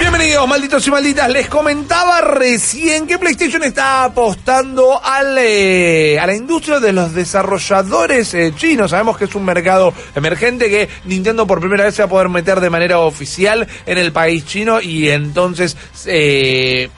[0.00, 1.28] Bienvenidos, malditos y malditas.
[1.28, 8.32] Les comentaba recién que PlayStation está apostando al, eh, a la industria de los desarrolladores
[8.32, 8.92] eh, chinos.
[8.92, 12.30] Sabemos que es un mercado emergente que Nintendo por primera vez se va a poder
[12.30, 15.76] meter de manera oficial en el país chino y entonces
[16.06, 16.88] eh,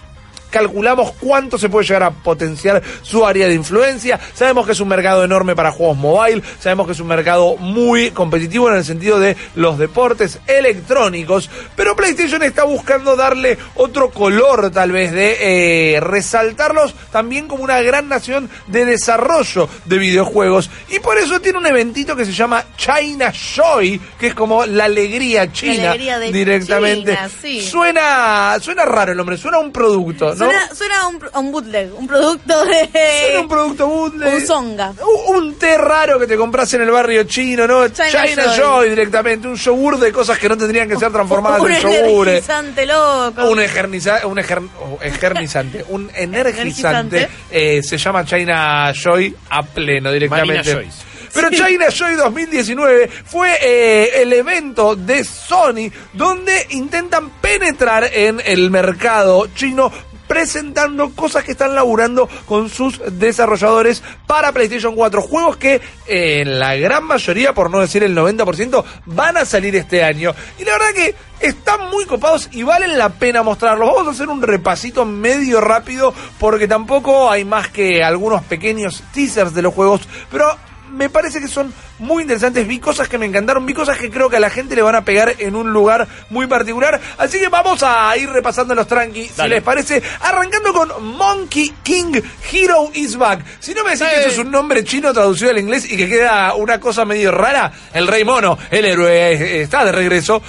[0.52, 4.20] calculamos cuánto se puede llegar a potenciar su área de influencia.
[4.34, 8.10] Sabemos que es un mercado enorme para juegos mobile, sabemos que es un mercado muy
[8.12, 14.70] competitivo en el sentido de los deportes electrónicos, pero PlayStation está buscando darle otro color
[14.70, 21.00] tal vez de eh, resaltarlos también como una gran nación de desarrollo de videojuegos y
[21.00, 25.50] por eso tiene un eventito que se llama China Joy, que es como la alegría
[25.50, 27.12] china alegría de directamente.
[27.12, 27.62] China, sí.
[27.62, 30.41] Suena suena raro el nombre, suena a un producto, ¿no?
[30.44, 32.88] Suena, suena a, un, a un bootleg, un producto de...
[33.24, 34.34] Suena un producto bootleg.
[34.34, 34.92] Un zonga.
[35.28, 37.88] Un, un té raro que te compras en el barrio chino, ¿no?
[37.88, 38.56] China Joy.
[38.56, 38.88] Joy.
[38.90, 39.48] directamente.
[39.48, 42.48] Un yogur de cosas que no tendrían que ser transformadas un en yogures.
[42.48, 43.44] energizante loco.
[43.50, 50.10] Un, ejerniza- un ejer- oh, ejernizante, un energizante, eh, se llama China Joy a pleno
[50.12, 50.54] directamente.
[50.58, 51.12] Marina Joyce.
[51.34, 58.70] Pero China Joy 2019 fue eh, el evento de Sony donde intentan penetrar en el
[58.70, 59.90] mercado chino
[60.32, 65.20] presentando cosas que están laburando con sus desarrolladores para PlayStation 4.
[65.20, 70.02] Juegos que en la gran mayoría, por no decir el 90%, van a salir este
[70.02, 70.34] año.
[70.58, 71.14] Y la verdad que
[71.46, 73.90] están muy copados y valen la pena mostrarlos.
[73.92, 79.52] Vamos a hacer un repasito medio rápido porque tampoco hay más que algunos pequeños teasers
[79.52, 80.00] de los juegos.
[80.30, 80.46] Pero
[80.92, 82.66] me parece que son muy interesantes.
[82.66, 84.94] Vi cosas que me encantaron, vi cosas que creo que a la gente le van
[84.94, 87.00] a pegar en un lugar muy particular.
[87.18, 90.02] Así que vamos a ir repasando los tranqui, si les parece.
[90.20, 92.20] Arrancando con Monkey King
[92.50, 93.44] Hero is Back.
[93.60, 96.08] Si no me decís que eso es un nombre chino traducido al inglés y que
[96.08, 100.42] queda una cosa medio rara, el Rey Mono, el héroe, está de regreso.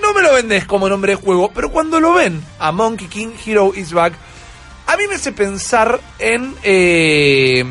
[0.00, 3.28] No me lo vendes como nombre de juego, pero cuando lo ven a Monkey King
[3.44, 4.12] Hero is Back,
[4.86, 7.64] a mí me hace pensar en eh,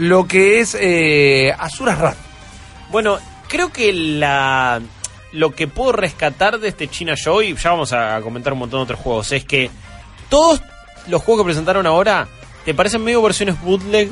[0.00, 2.16] lo que es eh, Asuras Wrath.
[2.90, 3.18] Bueno,
[3.48, 4.80] creo que la
[5.32, 8.80] lo que puedo rescatar de este China Show, y ya vamos a comentar un montón
[8.80, 9.70] de otros juegos, es que
[10.28, 10.60] todos
[11.06, 12.26] los juegos que presentaron ahora
[12.64, 14.10] te parecen medio versiones bootleg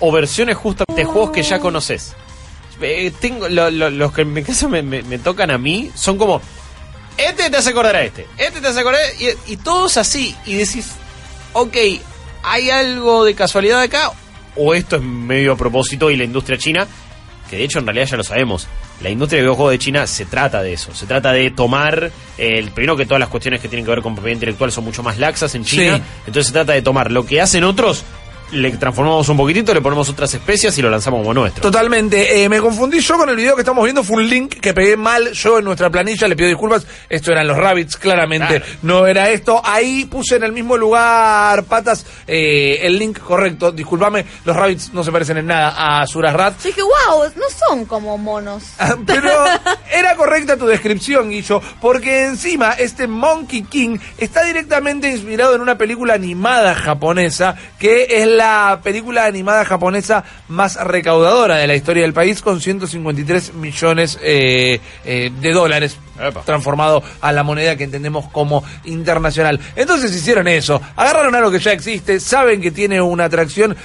[0.00, 2.14] o versiones justamente de juegos que ya conoces.
[2.80, 4.82] Eh, tengo, lo- lo- los que en mi caso me,
[5.18, 6.40] tocan a mí son como,
[7.16, 10.54] este te hace acordar a este, este te hace acordar, y, y todos así, y
[10.54, 10.86] decís,
[11.52, 11.76] ok,
[12.42, 14.12] ¿hay algo de casualidad acá?
[14.56, 16.86] ¿O esto es medio a propósito y la industria china?
[17.48, 18.66] Que de hecho en realidad ya lo sabemos.
[19.02, 20.94] La industria de videojuegos de China se trata de eso.
[20.94, 24.02] Se trata de tomar, eh, el primero que todas las cuestiones que tienen que ver
[24.02, 25.96] con propiedad intelectual son mucho más laxas en China.
[25.96, 26.02] Sí.
[26.26, 28.04] Entonces se trata de tomar lo que hacen otros,
[28.54, 31.62] le transformamos un poquitito, le ponemos otras especias y lo lanzamos como nuestro.
[31.62, 32.42] Totalmente.
[32.42, 34.02] Eh, me confundí yo con el video que estamos viendo.
[34.04, 36.28] Fue un link que pegué mal yo en nuestra planilla.
[36.28, 36.86] Le pido disculpas.
[37.08, 38.60] Esto eran los rabbits, claramente.
[38.60, 38.78] Claro.
[38.82, 39.60] No era esto.
[39.64, 43.72] Ahí puse en el mismo lugar, patas, eh, el link correcto.
[43.72, 46.62] Disculpame, los rabbits no se parecen en nada a Asuras Wrath.
[46.62, 48.62] Yo dije, wow, no son como monos.
[48.78, 49.30] Ah, Pero
[49.92, 55.76] era correcta tu descripción, Guillo, porque encima este Monkey King está directamente inspirado en una
[55.76, 58.43] película animada japonesa, que es la
[58.82, 65.30] película animada japonesa más recaudadora de la historia del país, con 153 millones eh, eh,
[65.40, 65.98] de dólares.
[66.20, 66.42] Epa.
[66.42, 69.58] transformado a la moneda que entendemos como internacional.
[69.74, 73.76] Entonces hicieron eso, agarraron algo que ya existe, saben que tiene una atracción,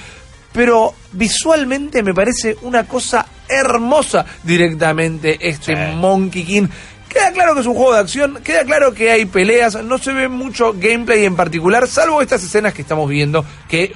[0.52, 5.96] pero visualmente me parece una cosa hermosa directamente este Sí.
[5.96, 6.68] Monkey King.
[7.10, 10.12] Queda claro que es un juego de acción, queda claro que hay peleas, no se
[10.12, 13.92] ve mucho gameplay en particular, salvo estas escenas que estamos viendo, que,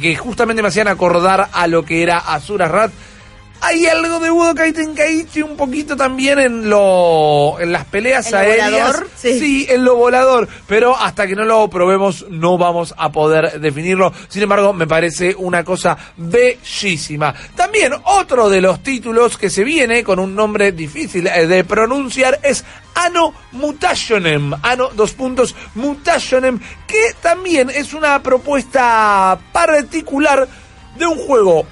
[0.00, 2.90] que- justamente me hacían acordar a lo que era Asura Rat.
[3.60, 8.38] Hay algo de Budokai Tenkaichi un poquito también en lo en las peleas ¿En lo
[8.38, 8.70] aéreas.
[8.70, 9.08] volador?
[9.16, 9.38] Sí.
[9.38, 14.12] sí, en lo volador, pero hasta que no lo probemos no vamos a poder definirlo.
[14.28, 17.34] Sin embargo, me parece una cosa bellísima.
[17.54, 22.38] También otro de los títulos que se viene con un nombre difícil eh, de pronunciar
[22.42, 22.64] es
[22.94, 24.52] Ano Mutationem.
[24.62, 30.46] Ano, dos puntos, Mutationem, que también es una propuesta particular
[30.98, 31.66] de un juego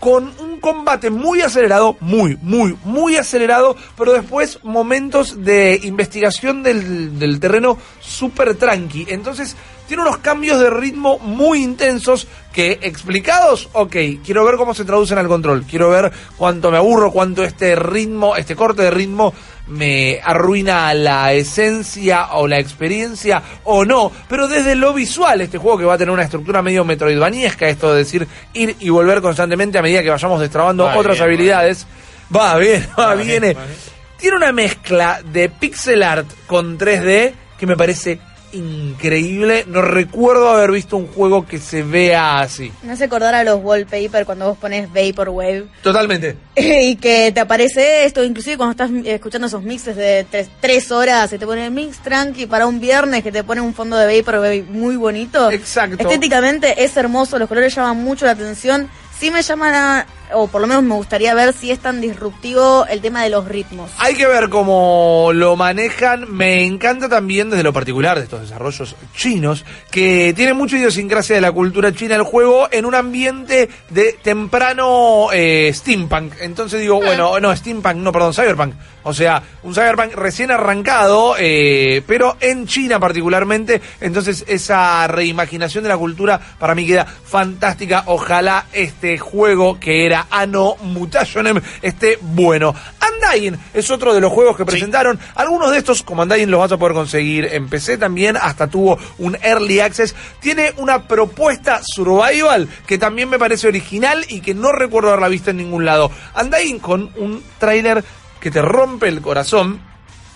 [0.00, 7.18] con un combate muy acelerado, muy, muy, muy acelerado, pero después momentos de investigación del,
[7.18, 9.06] del terreno súper tranqui.
[9.10, 9.54] Entonces,
[9.86, 15.18] tiene unos cambios de ritmo muy intensos que explicados, ok, quiero ver cómo se traducen
[15.18, 19.34] al control, quiero ver cuánto me aburro, cuánto este ritmo, este corte de ritmo
[19.70, 25.78] me arruina la esencia o la experiencia o no, pero desde lo visual, este juego
[25.78, 29.78] que va a tener una estructura medio metroidvaniesca, esto de decir ir y volver constantemente
[29.78, 31.86] a medida que vayamos destrabando Va otras bien, habilidades,
[32.34, 33.76] va bien, va, Va bien, bien, va bien.
[34.18, 38.18] tiene una mezcla de pixel art con 3D que me parece
[38.52, 39.64] increíble.
[39.66, 42.72] No recuerdo haber visto un juego que se vea así.
[42.82, 46.36] Me hace acordar a los wallpaper cuando vos pones Vaporwave Totalmente.
[46.56, 50.90] y que te aparece esto, inclusive cuando estás eh, escuchando esos mixes de tres, tres
[50.90, 53.96] horas, se te pone el mix tranqui para un viernes que te pone un fondo
[53.96, 55.50] de Vaporwave muy bonito.
[55.50, 55.96] Exacto.
[55.98, 58.88] Estéticamente es hermoso, los colores llaman mucho la atención.
[59.18, 62.86] Sí me llaman a, o por lo menos me gustaría ver si es tan disruptivo
[62.86, 63.90] el tema de los ritmos.
[63.98, 66.30] Hay que ver cómo lo manejan.
[66.32, 71.40] Me encanta también desde lo particular de estos desarrollos chinos, que tiene mucha idiosincrasia de
[71.40, 76.34] la cultura china el juego en un ambiente de temprano eh, steampunk.
[76.40, 78.74] Entonces digo, bueno, no, steampunk, no, perdón, cyberpunk.
[79.02, 83.80] O sea, un cyberpunk recién arrancado, eh, pero en China particularmente.
[84.00, 88.04] Entonces esa reimaginación de la cultura para mí queda fantástica.
[88.06, 92.74] Ojalá este juego que era Ano Mutationem esté bueno.
[93.20, 95.18] Undying es otro de los juegos que presentaron.
[95.34, 98.36] Algunos de estos, como Undying, los vas a poder conseguir en PC también.
[98.36, 100.14] Hasta tuvo un Early Access.
[100.40, 105.50] Tiene una propuesta survival que también me parece original y que no recuerdo haberla visto
[105.50, 106.10] en ningún lado.
[106.40, 108.04] Undying con un tráiler
[108.40, 109.80] que te rompe el corazón.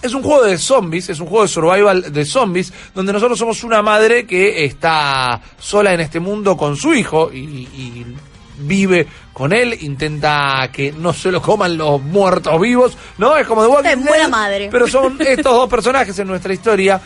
[0.02, 3.64] Es un juego de zombies, es un juego de survival de zombies, donde nosotros somos
[3.64, 8.06] una madre que está sola en este mundo con su hijo y, y
[8.58, 13.36] vive con él, intenta que no se lo coman los muertos vivos, ¿no?
[13.36, 14.68] Es como de Walking Es buena Dead, madre.
[14.70, 17.00] Pero son estos dos personajes en nuestra historia,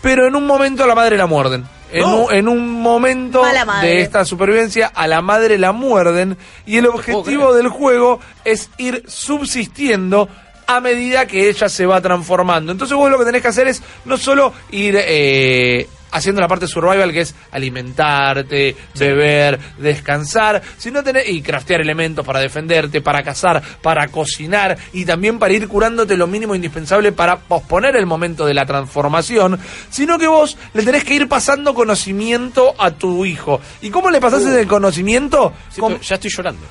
[0.00, 1.64] pero en un momento a la madre la muerden.
[1.92, 2.24] En, No.
[2.24, 3.42] un, en un momento
[3.82, 9.04] de esta supervivencia, a la madre la muerden y el objetivo del juego es ir
[9.06, 10.28] subsistiendo
[10.66, 12.72] a medida que ella se va transformando.
[12.72, 16.66] Entonces vos lo que tenés que hacer es no solo ir eh, haciendo la parte
[16.68, 23.62] survival que es alimentarte, beber, descansar, sino tener y craftear elementos para defenderte, para cazar,
[23.82, 28.54] para cocinar y también para ir curándote lo mínimo indispensable para posponer el momento de
[28.54, 29.58] la transformación,
[29.90, 33.60] sino que vos le tenés que ir pasando conocimiento a tu hijo.
[33.80, 35.52] ¿Y cómo le pasás ese conocimiento?
[35.70, 36.66] Siento- Con- ya estoy llorando.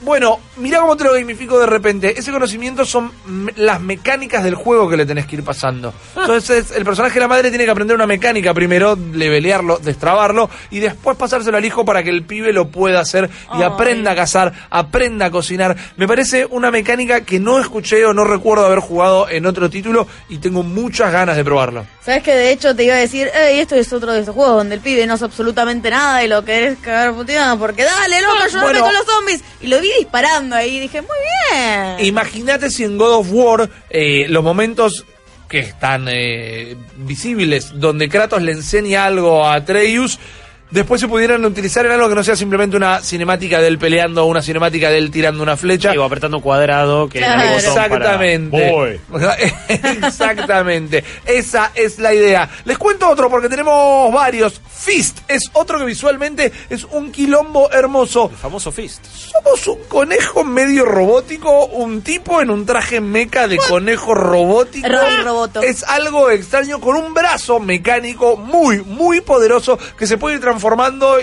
[0.00, 2.18] Bueno, mira cómo te lo gamifico de repente.
[2.18, 3.10] Ese conocimiento son
[3.56, 5.92] las mecánicas del juego que le tenés que ir pasando.
[6.16, 10.78] Entonces, el personaje de la madre tiene que aprender una mecánica primero, levelearlo, destrabarlo, y
[10.78, 13.28] después pasárselo al hijo para que el pibe lo pueda hacer
[13.58, 15.76] y aprenda a cazar, aprenda a cocinar.
[15.96, 20.06] Me parece una mecánica que no escuché o no recuerdo haber jugado en otro título
[20.28, 21.86] y tengo muchas ganas de probarlo.
[22.04, 24.56] Sabes que de hecho te iba a decir, Ey, esto es otro de esos juegos
[24.56, 28.46] donde el pibe no hace absolutamente nada y lo querés cagar puteando porque dale, loco,
[28.50, 28.80] yo Bueno.
[28.80, 29.42] con los zombies.
[29.60, 31.10] Y lo vi disparando ahí dije, muy
[31.50, 32.06] bien.
[32.06, 35.04] Imagínate si en God of War eh, los momentos
[35.48, 40.18] que están eh, visibles, donde Kratos le enseña algo a Atreus,
[40.70, 44.24] después se pudieran utilizar en algo que no sea simplemente una cinemática de él peleando
[44.24, 45.90] o una cinemática de él tirando una flecha.
[45.92, 47.36] Digo, apretando cuadrado, que Claro.
[47.36, 49.00] no hay botón para- Exactamente.
[49.68, 51.04] Exactamente.
[51.24, 52.48] Esa es la idea.
[52.64, 54.60] Les cuento otro porque tenemos varios.
[54.78, 58.28] Fist es otro que visualmente es un quilombo hermoso.
[58.30, 59.04] El famoso Fist.
[59.06, 64.88] Somos un conejo medio robótico, un tipo en un traje meca de conejo robótico.
[64.88, 65.62] Ro- roboto.
[65.62, 70.57] Es algo extraño con un brazo mecánico muy, muy poderoso que se puede ir transformando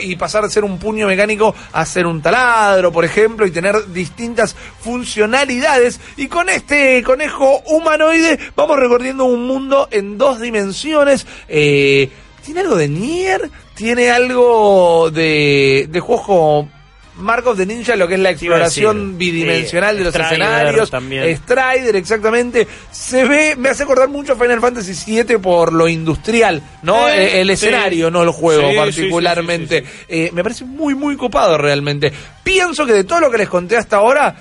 [0.02, 3.92] y pasar de ser un puño mecánico a ser un taladro, por ejemplo, y tener
[3.92, 6.00] distintas funcionalidades.
[6.18, 11.26] Y con este conejo humanoide vamos recorriendo un mundo en dos dimensiones.
[11.48, 12.10] Eh,
[12.44, 16.75] tiene algo de Nier, tiene algo de, de juegos como
[17.18, 20.90] Mark of the Ninja, lo que es la exploración bidimensional de los Strider escenarios.
[20.92, 21.38] también.
[21.38, 22.68] Strider, exactamente.
[22.92, 24.94] Se ve, me hace acordar mucho a Final Fantasy
[25.24, 27.08] VII por lo industrial, ¿no?
[27.08, 27.54] Eh, el sí.
[27.54, 29.82] escenario, no el juego Sí, particularmente.
[29.82, 32.12] sí, Eh, me parece muy, muy copado realmente.
[32.44, 34.36] Pienso que de todo lo que les conté hasta ahora,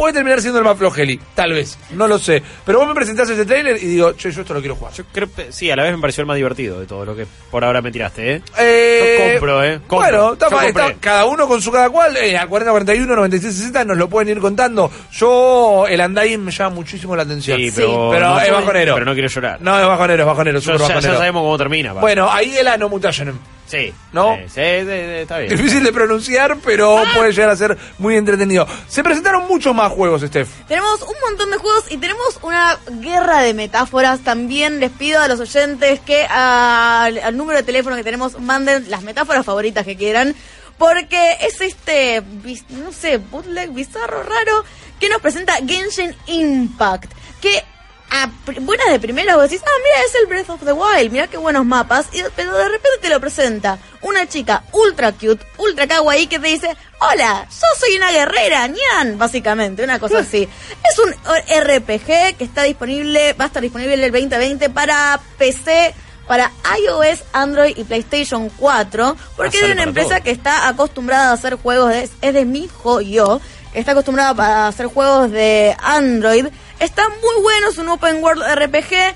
[0.00, 1.20] puede terminar siendo el más flojeli.
[1.34, 2.42] Tal vez, no lo sé.
[2.64, 4.92] Pero vos me presentás ese trailer y digo, che, yo esto lo quiero jugar.
[4.94, 7.14] Yo creo que sí, a la vez me pareció el más divertido de todo lo
[7.14, 8.42] que por ahora me tiraste, ¿eh?
[8.58, 9.80] Eh, Yo compro, ¿eh?
[9.86, 9.98] Compro.
[9.98, 12.16] Bueno, está Yo mal, está- cada uno con su cada cual.
[12.16, 14.90] Eh, al 4041, 9660 nos lo pueden ir contando.
[15.12, 17.58] Yo, el Undying me llama muchísimo la atención.
[17.58, 18.94] Sí, pero, es bajonero.
[18.94, 19.60] Pero no quiero llorar.
[19.60, 21.18] No, es bajonero, es bajonero, súper ya, ya bajonero.
[21.18, 21.94] sabemos cómo termina.
[21.94, 22.00] pa.
[22.00, 23.38] Bueno, ahí el Ano Mutation.
[23.70, 23.94] Sí.
[24.12, 24.36] ¿no?
[24.36, 25.50] Sí, sí, está bien.
[25.50, 28.66] Difícil de pronunciar, pero puede llegar a ser muy entretenido.
[28.88, 30.48] Se presentaron muchos más juegos, Steph.
[30.66, 34.20] Tenemos un montón de juegos y tenemos una guerra de metáforas.
[34.20, 38.90] También les pido a los oyentes que al, al número de teléfono que tenemos manden
[38.90, 40.34] las metáforas favoritas que quieran.
[40.78, 42.22] Porque es este,
[42.70, 44.64] no sé, bootleg bizarro raro
[44.98, 47.12] que nos presenta Genshin Impact.
[47.40, 47.62] Que
[48.10, 48.28] a
[48.60, 51.36] buenas de primera vos decís, ah, mira, es el Breath of the Wild, mira qué
[51.36, 56.26] buenos mapas, y, pero de repente te lo presenta una chica ultra cute, ultra kawaii
[56.26, 60.48] que te dice, hola, yo soy una guerrera, ñan, básicamente, una cosa así.
[60.90, 65.94] Es un RPG que está disponible, va a estar disponible en el 2020 para PC,
[66.26, 70.24] para iOS, Android y PlayStation 4, porque es una empresa todo.
[70.24, 72.68] que está acostumbrada a hacer juegos de, es de mi
[73.04, 73.40] yo,
[73.74, 76.46] está acostumbrada a hacer juegos de Android.
[76.80, 79.14] Está muy bueno, es un open world RPG.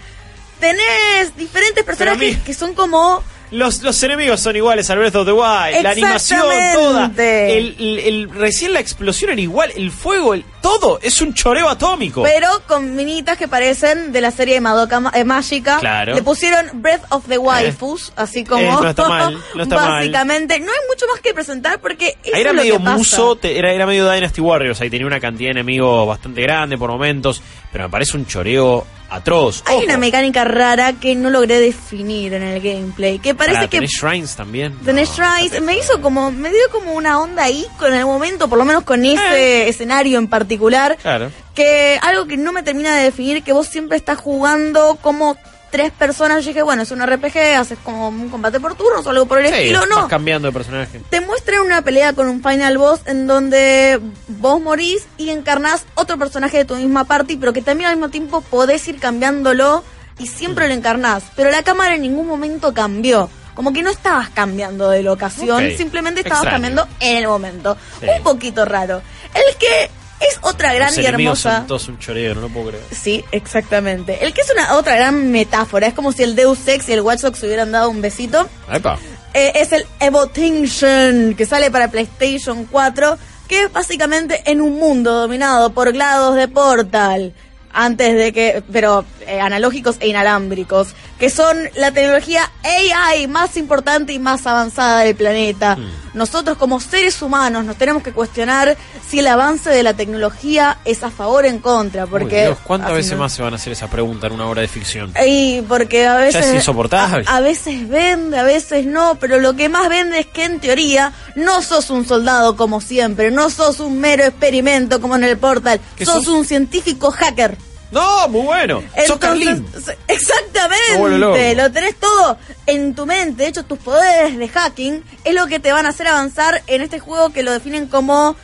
[0.61, 3.23] Tenés diferentes personajes mí- que son como
[3.55, 5.83] Los, los enemigos son iguales al Breath of the Wild.
[5.83, 6.41] La animación
[6.75, 7.11] toda.
[7.17, 9.71] El, el- el- recién la explosión era igual.
[9.77, 10.99] El fuego, el, todo.
[11.03, 12.23] Es un choreo atómico.
[12.23, 15.79] pero con minitas que parecen de la serie de Madoka Ma- eh, Mágica.
[15.79, 16.15] Claro.
[16.15, 19.91] Le pusieron Breath of the Waifus, así como Eh, no está mal, no está mal.
[20.01, 20.59] básicamente.
[20.61, 22.97] No hay mucho más que presentar porque eso Ahí era es lo medio que pasa.
[22.97, 24.81] muso, te- era, era medio Dynasty Warriors.
[24.81, 27.41] Ahí tenía una cantidad de enemigos bastante grande por momentos.
[27.75, 29.65] Pero me parece un choreo atroz.
[29.67, 29.85] Hay Ojo.
[29.87, 33.91] una mecánica rara que no logré definir en el gameplay, que parece Pará, que ¿tenés
[33.91, 34.79] shrines también?
[34.85, 38.47] Tenés No, Shrines, me hizo como, me dio como una onda ahí con el momento,
[38.49, 40.99] por lo menos con ese escenario en particular, Eh.
[41.03, 41.33] Claro.
[41.53, 45.37] que algo que no me termina de definir, que vos siempre estás jugando como
[45.75, 49.11] tres personas, yo dije, bueno, es un RPG, haces como un combate por turnos o
[49.11, 50.07] algo por el Sí, estilo, vas no.
[50.07, 51.01] cambiando de personaje.
[51.11, 56.17] Te muestran una pelea con un final boss en donde vos morís y encarnás otro
[56.17, 59.83] personaje de tu misma party, pero que también al mismo tiempo podés ir cambiándolo
[60.17, 61.25] y siempre lo encarnás.
[61.35, 63.29] Pero la cámara en ningún momento cambió.
[63.57, 66.55] Como que no estabas cambiando de locación, simplemente estabas Extraño.
[66.55, 67.77] cambiando en el momento.
[67.99, 68.07] Sí.
[68.17, 69.03] Un poquito raro.
[69.35, 69.91] El que
[70.21, 71.57] es otra gran Los y hermosa.
[71.59, 72.85] son todos un choreo, no lo puedo creer.
[72.93, 74.25] Sí, exactamente.
[74.25, 75.87] El que es una otra gran metáfora.
[75.87, 78.49] Es como si el Deus Ex y el Watch Dogs se hubieran dado un besito.
[78.73, 78.99] Epa.
[79.35, 83.19] Eh, es el Evotinction, que sale para PlayStation 4,
[83.49, 87.35] que es básicamente en un mundo dominado por glados de Portal,
[87.73, 94.13] antes de que, pero eh, analógicos e inalámbricos, que son la tecnología AI más importante
[94.13, 95.77] y más avanzada del planeta.
[96.15, 98.77] Nosotros como seres humanos nos tenemos que cuestionar
[99.09, 102.37] si el avance de la tecnología es a favor o en contra, porque...
[102.37, 104.63] Uy, Dios, ¿Cuántas veces no- más se van a hacer esa pregunta en una obra
[104.63, 105.13] de ficción?
[105.27, 106.47] y porque a veces.
[106.47, 107.25] es insoportable.
[107.27, 110.61] A, a veces vende, a veces no, pero lo que más vende es que en
[110.61, 115.37] teoría no sos un soldado como siempre, no sos un mero experimento como en el
[115.37, 116.29] portal, ¿Qué sos, sos?
[116.29, 117.57] un científico hacker.
[117.95, 118.83] No, muy bueno.
[119.07, 119.49] Sos Carlín.
[119.49, 122.37] Entonces, exactamente, lo tenés todo
[122.67, 123.45] en tu mente.
[123.45, 126.83] De hecho, tus poderes de hacking es lo que te van a hacer avanzar en
[126.83, 128.37] este juego que lo definen como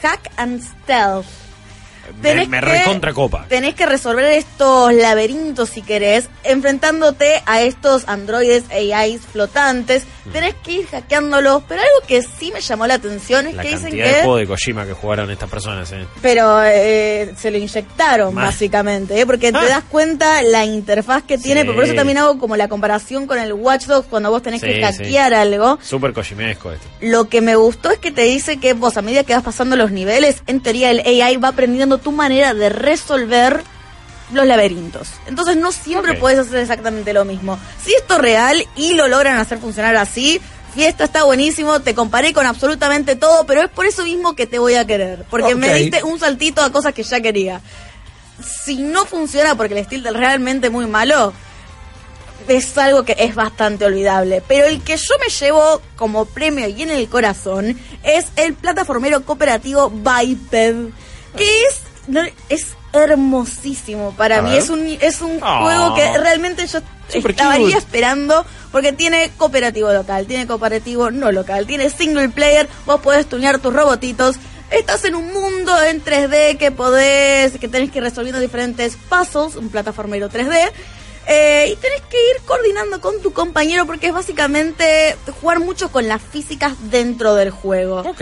[0.00, 1.26] hack and stealth.
[2.22, 3.46] Me, me recontra copa.
[3.48, 10.04] Tenés que resolver estos laberintos si querés, enfrentándote a estos androides AIs flotantes.
[10.24, 10.30] Mm.
[10.32, 13.68] Tenés que ir hackeándolos, pero algo que sí me llamó la atención es La que
[13.68, 14.20] dicen cantidad de que...
[14.22, 16.06] juegos de Kojima que jugaron estas personas, eh.
[16.22, 18.46] Pero eh, se lo inyectaron, Mal.
[18.46, 19.26] básicamente, ¿eh?
[19.26, 19.60] porque Ah.
[19.60, 21.66] te das cuenta la interfaz que tiene, Sí.
[21.66, 24.62] pero por eso también hago como la comparación con el Watch Dogs cuando vos tenés
[24.62, 25.34] que hackear sí.
[25.36, 25.78] algo.
[25.82, 26.86] Súper Kojimesco esto.
[27.02, 29.76] Lo que me gustó es que te dice que vos a medida que vas pasando
[29.76, 33.62] los niveles, en teoría el AI va aprendiendo tu manera de resolver
[34.32, 35.08] los laberintos.
[35.26, 37.58] Entonces no siempre puedes hacer exactamente lo mismo.
[37.84, 40.40] Si esto es real y lo logran hacer funcionar así,
[40.74, 44.58] fiesta está buenísimo, te comparé con absolutamente todo, pero es por eso mismo que te
[44.58, 47.60] voy a querer, porque me diste un saltito a cosas que ya quería.
[48.64, 51.32] Si no funciona porque el estilo es realmente muy malo,
[52.48, 54.42] es algo que es bastante olvidable.
[54.46, 59.24] Pero el que yo me llevo como premio y en el corazón es el plataformero
[59.24, 60.88] cooperativo Biped,
[61.36, 61.62] que
[62.48, 64.50] es, hermosísimo para A mí.
[64.50, 64.58] ver.
[64.60, 65.62] Es un, es un Oh.
[65.62, 67.76] juego que realmente yo Super estaría cute.
[67.78, 73.58] esperando porque tiene cooperativo local, tiene cooperativo no local, tiene single player, vos podés tunear
[73.58, 74.36] tus robotitos.
[74.70, 79.56] Estás en un mundo en 3D que podés, que tenés que ir resolviendo diferentes puzzles,
[79.56, 80.70] un plataformero 3D.
[81.26, 86.06] eh, y tenés que ir coordinando con tu compañero porque es básicamente jugar mucho con
[86.06, 88.00] las físicas dentro del juego.
[88.00, 88.20] Ok.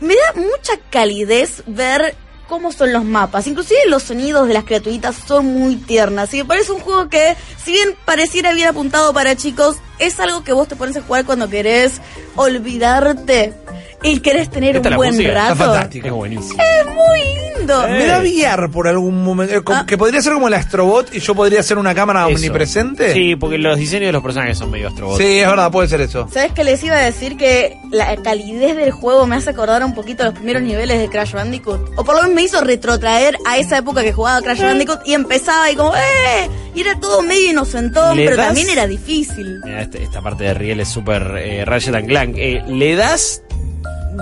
[0.00, 2.14] Me da mucha calidez ver
[2.48, 3.46] cómo son los mapas.
[3.46, 6.32] Inclusive los sonidos de las criaturitas son muy tiernas.
[6.34, 10.44] Y me parece un juego que, si bien pareciera bien apuntado para chicos, es algo
[10.44, 12.00] que vos te pones a jugar cuando querés
[12.36, 13.54] olvidarte
[14.02, 15.32] y querés tener Esta un buen música.
[15.34, 15.52] rato.
[15.54, 16.06] Está fantástica.
[16.08, 16.62] Es buenísimo.
[16.62, 17.20] Es muy
[17.58, 17.86] lindo.
[17.86, 17.90] Eh.
[17.90, 19.54] Me da VR por algún momento.
[19.54, 19.84] eh, Ah.
[19.86, 22.36] Que podría ser como el Astrobot y yo podría ser una cámara Eso.
[22.36, 23.12] omnipresente.
[23.12, 25.18] Sí, porque los diseños de los personajes son medio astrobots.
[25.18, 26.28] Sí, es verdad, puede ser eso.
[26.32, 27.36] ¿Sabes qué les iba a decir?
[27.36, 31.32] Que la calidez del juego me hace acordar un poquito los primeros niveles de Crash
[31.32, 31.90] Bandicoot.
[31.96, 35.14] O por lo menos me hizo retrotraer a esa época que jugaba Crash Bandicoot y
[35.14, 36.48] empezaba y como, ¡eh!
[36.74, 38.46] Y era todo medio inocentón, ¿Le pero das?
[38.46, 39.58] también era difícil.
[39.64, 42.34] Mira, este- esta parte de Riel es súper eh, Ratchet and Clank.
[42.38, 43.42] Eh, le das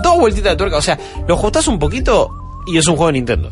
[0.03, 0.77] dos vueltitas de tuerca.
[0.77, 2.29] O sea, lo ajustás un poquito
[2.65, 3.49] y es un juego de Nintendo.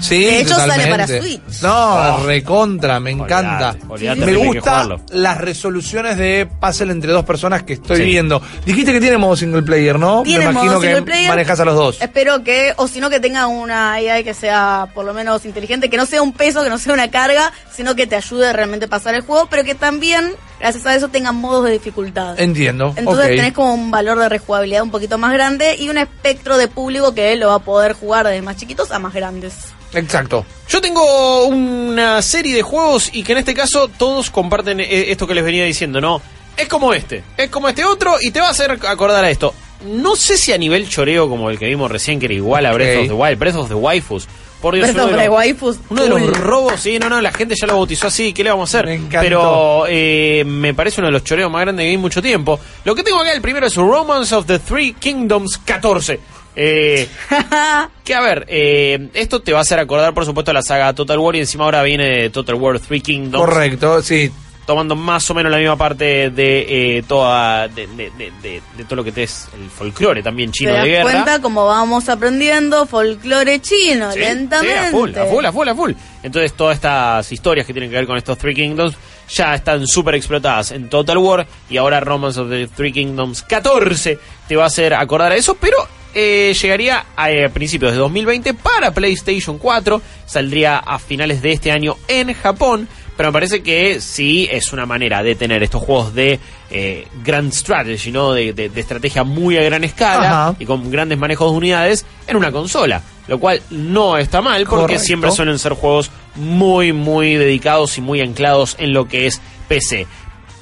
[0.00, 0.90] Sí, De hecho, sale totalmente.
[0.90, 1.62] para Switch.
[1.62, 2.22] No, Oh.
[2.24, 3.70] recontra, me encanta.
[3.70, 5.00] Olvidate, olvidate, me tenés que gusta jugarlo.
[5.10, 8.02] las resoluciones de puzzle entre dos personas que estoy Sí.
[8.04, 8.40] viendo.
[8.64, 10.22] Dijiste que tiene modo single player, ¿no?
[10.22, 11.28] Tiene me imagino modo que single player.
[11.28, 11.96] manejas a los dos.
[12.00, 15.88] Espero que, o si no, que tenga una AI que sea por lo menos inteligente,
[15.90, 18.86] que no sea un peso, que no sea una carga, sino que te ayude realmente
[18.86, 22.38] a pasar el juego, pero que también, gracias a eso, tenga modos de dificultad.
[22.38, 22.92] Entiendo.
[22.96, 23.30] Entonces ok.
[23.36, 27.14] tenés como un valor de rejugabilidad un poquito más grande y un espectro de público
[27.14, 29.54] que lo va a poder jugar desde más chiquitos a más grandes.
[29.94, 30.44] Exacto.
[30.68, 35.26] Yo tengo una serie de juegos y que en este caso todos comparten eh, esto
[35.26, 36.20] que les venía diciendo, ¿no?
[36.56, 39.54] Es como este, es como este otro y te va a hacer acordar a esto.
[39.86, 42.72] No sé si a nivel choreo como el que vimos recién, que era igual a
[42.72, 43.02] Breath Ok.
[43.02, 44.26] of the Wild, Breath of the Waifus.
[44.60, 46.20] Por Dios, Breath uno de los- Waifus, Uno de cool.
[46.26, 48.78] los robos, sí, no, no, la gente ya lo bautizó así, ¿qué le vamos a
[48.78, 48.86] hacer?
[48.98, 49.08] Me.
[49.20, 52.58] Pero eh, me parece uno de los choreos más grandes que vi en mucho tiempo.
[52.84, 56.18] Lo que tengo acá, el primero es Romance of the Three Kingdoms 14.
[56.60, 57.06] Eh,
[58.04, 60.92] que a ver, eh, esto te va a hacer acordar, por supuesto, a la saga
[60.92, 63.44] Total War y encima ahora viene Total War Three Kingdoms.
[63.44, 64.30] Correcto, sí.
[64.68, 68.84] Tomando más o menos la misma parte de eh, toda de, de- de- de- de
[68.84, 71.02] todo lo que te es el folclore también chino ¿Te das de guerra.
[71.04, 74.78] cuenta cómo vamos aprendiendo folclore chino Sí, lentamente?
[74.78, 75.92] sí, a full, a full, a full, a full.
[76.22, 78.94] Entonces todas estas historias que tienen que ver con estos Three Kingdoms
[79.30, 84.18] ya están súper explotadas en Total War y ahora Romance of the Three Kingdoms 14
[84.48, 85.78] te va a hacer acordar a eso, pero
[86.14, 91.70] eh, llegaría a, eh, principios de 2020 para PlayStation 4, saldría a finales de este
[91.70, 92.86] año en Japón,
[93.18, 96.38] pero me parece que sí es una manera de tener estos juegos de
[96.70, 98.32] eh, Grand Strategy, ¿no?
[98.32, 100.56] De, de- de estrategia muy a gran escala Ajá.
[100.58, 104.82] y con grandes manejos de unidades en una consola, lo cual no está mal porque
[104.82, 105.04] Correcto.
[105.04, 110.06] siempre suelen ser juegos muy, muy dedicados y muy anclados en lo que es PC.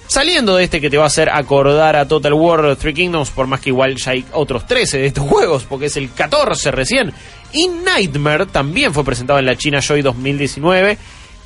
[0.09, 3.47] Saliendo de este que te va a hacer acordar a Total War Three Kingdoms, por
[3.49, 7.13] más que igual ya hay otros 13 de estos juegos, porque es el 14 recién.
[7.53, 10.97] Y Nightmare también fue presentado en la China Joy 2019.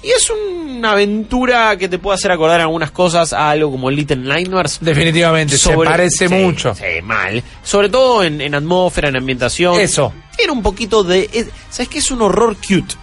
[0.02, 0.30] Y es
[0.80, 4.78] una aventura que te puede hacer acordar algunas cosas a algo como Little Nightmares.
[4.80, 6.74] Definitivamente, se parece sí, mucho.
[6.74, 7.42] Sí, mal.
[7.62, 9.78] Sobre todo en, en atmósfera, en ambientación.
[9.78, 10.12] Eso.
[10.36, 11.28] Tiene un poquito de.
[11.32, 11.98] es- ¿Sabes qué?
[11.98, 12.94] Es un horror cute.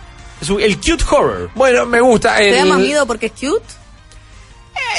[0.42, 1.50] Es un- el cute horror.
[1.56, 2.36] Bueno, me gusta.
[2.38, 3.66] ¿Te da más miedo porque es cute?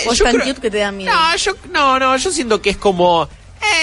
[0.07, 1.13] ¿O es tan creo- cute que te da miedo?
[1.13, 3.29] No, yo, no, no, yo siento que es como.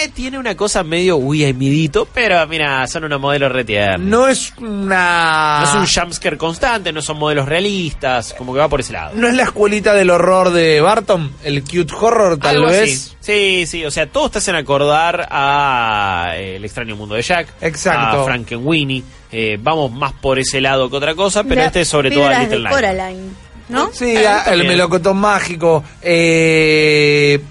[0.06, 4.08] Eh, tiene una cosa medio uy, hay midito, pero mira, son unos modelos retiernos.
[4.08, 5.60] No es una.
[5.62, 9.12] No es un jumpscare constante, no son modelos realistas, como que va por ese lado.
[9.16, 11.32] ¿No es la escuelita del horror de Barton?
[11.44, 12.82] El cute horror, tal Algo vez.
[13.08, 13.16] así.
[13.20, 17.48] Sí, sí, o sea, todos te hacen acordar a eh, El extraño mundo de Jack,
[17.62, 18.22] Exacto.
[18.22, 19.04] a Frankenweenie.
[19.32, 22.28] Eh, vamos más por ese lado que otra cosa, pero La este es sobre todo
[22.28, 22.70] a Little.
[22.70, 23.30] Coraline,
[23.70, 23.90] ¿no?
[23.92, 25.84] Sí, Eh, a- el melocotón mágico.
[26.02, 27.42] Eh,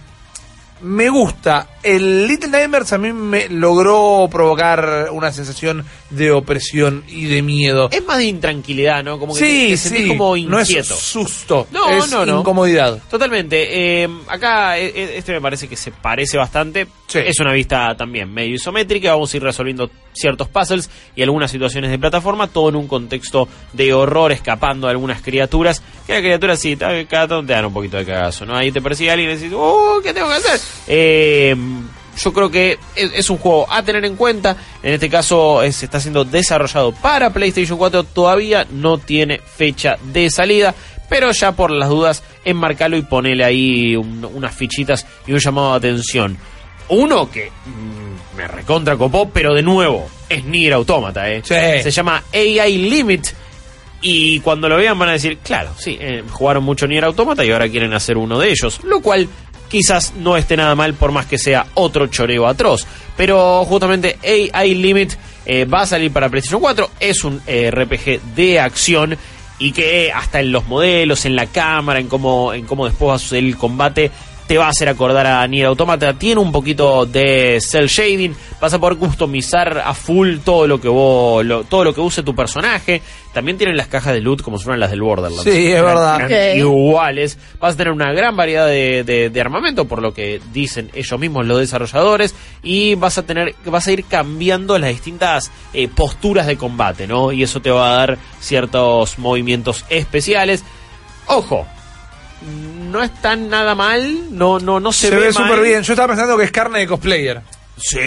[0.83, 1.69] me gusta.
[1.85, 7.89] El Little Nightmares a mí me logró provocar una sensación de opresión y de miedo.
[7.91, 9.19] Es más de intranquilidad, ¿no?
[9.19, 10.09] Como que te- sí, te, sentís sí.
[10.09, 10.95] como no es inquieto.
[10.97, 11.67] susto.
[11.71, 12.41] No, es no, no.
[12.41, 12.99] incomodidad.
[13.11, 14.03] Totalmente.
[14.03, 16.87] Eh, acá eh, eh, este me parece que se parece bastante.
[17.07, 17.19] Sí.
[17.19, 19.11] Es una vista también medio isométrica.
[19.13, 22.47] Vamos a ir resolviendo ciertos puzzles y algunas situaciones de plataforma.
[22.49, 25.83] Todo en un contexto de horror, escapando a algunas criaturas.
[26.07, 28.57] Que las criaturas sí, cada tanto te dan un poquito de cagazo, ¿no?
[28.57, 30.01] Ahí te persigue alguien y decís, ¡oh!
[30.03, 30.61] ¿Qué tengo que hacer?
[30.87, 31.57] Eh,
[32.23, 34.57] yo creo que es, es un juego a tener en cuenta.
[34.83, 38.05] En este caso se está siendo desarrollado para PlayStation 4.
[38.05, 40.75] Todavía no tiene fecha de salida.
[41.09, 45.73] Pero ya por las dudas, enmarcalo y ponele ahí un- unas fichitas y un llamado
[45.73, 46.37] de atención.
[46.89, 51.43] Uno que mm, me recontra copó, pero de nuevo, es Nier Automata, ¿eh?
[51.45, 51.55] Sí.
[51.83, 53.27] Se llama AI Limit.
[54.01, 57.51] Y cuando lo vean van a decir, claro, sí, eh, jugaron mucho Nier Automata y
[57.51, 58.81] ahora quieren hacer uno de ellos.
[58.85, 59.29] Lo cual
[59.75, 62.87] quizás no esté nada mal por más que sea otro choreo atroz.
[63.17, 65.15] Pero justamente AI Limit
[65.47, 66.91] eh, va a salir para PlayStation 4.
[67.01, 69.19] Es un eh, RPG de acción
[69.59, 73.15] y que hasta en los modelos, en la cámara, en cómo, en cómo después va
[73.17, 74.13] a suceder el combate,
[74.47, 76.13] te va a hacer acordar a Nier Automata.
[76.15, 78.35] Tiene un poquito de cel shading.
[78.61, 82.23] Vas a poder customizar a full todo lo que vos, lo- todo lo que use
[82.23, 83.01] tu personaje.
[83.33, 85.43] También tienen las cajas de loot como si fueran las del Borderlands.
[85.45, 86.55] Sí, es Eran- verdad.
[86.57, 87.39] Iguales.
[87.59, 91.19] Vas a tener una gran variedad de, de- de armamento, por lo que dicen ellos
[91.19, 92.35] mismos los desarrolladores.
[92.63, 97.33] Y vas a tener, vas a ir cambiando las distintas eh, posturas de combate, ¿no?
[97.33, 100.63] Y eso te va a dar ciertos movimientos especiales.
[101.27, 101.67] Ojo,
[102.91, 105.35] no está nada mal, no, no, no se, Se, ve mal.
[105.35, 105.83] súper bien.
[105.83, 107.41] Yo estaba pensando que es carne de cosplayer.
[107.77, 107.99] Sí,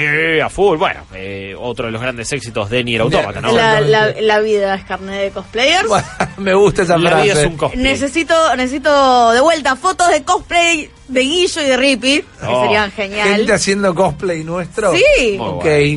[0.42, 0.78] a full.
[0.78, 3.52] Bueno, eh, otro de los grandes éxitos de Nier Automata, ¿no?
[3.52, 5.90] La, la- la vida es carne de cosplayers.
[6.38, 7.24] Me gusta esa La frase.
[7.26, 7.84] vida es un cosplay.
[7.84, 12.92] Necesito, necesito de vuelta fotos de cosplay de Guillo y de Rippy, que Oh, serían
[12.94, 13.28] genial.
[13.28, 14.94] Gente haciendo cosplay nuestro.
[14.96, 15.38] Sí,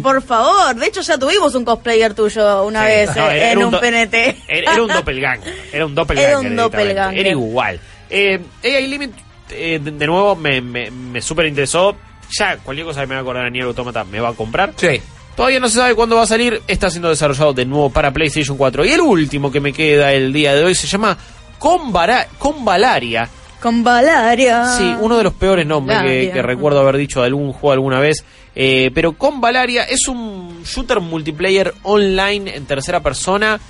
[0.02, 0.74] por favor.
[0.74, 2.86] De hecho, ya tuvimos un cosplayer tuyo una Sí.
[2.90, 4.14] vez No, eh, en un un, PNT.
[4.48, 5.54] Era, era un doppelganger.
[5.72, 6.28] Era un doppelganger.
[6.30, 7.20] Era un doppelganger.
[7.20, 7.80] Era igual.
[8.10, 9.12] Eh, AI Limit,
[9.50, 11.96] eh, de, de nuevo, me, me, me súper interesó.
[12.38, 14.72] Ya, cualquier cosa que me va a acordar a Nier Automata me va a comprar.
[14.76, 15.00] Sí.
[15.36, 16.60] Todavía no se sabe cuándo va a salir.
[16.68, 18.84] Está siendo desarrollado de nuevo para PlayStation 4.
[18.84, 21.16] Y el último que me queda el día de hoy se llama
[21.58, 23.28] Convara- Convalaria.
[23.60, 24.64] Con Valaria.
[24.78, 28.24] Sí, uno de los peores nombres que recuerdo haber dicho de algún juego alguna vez.
[28.54, 33.60] Eh, pero Convalaria es un shooter multiplayer online en tercera persona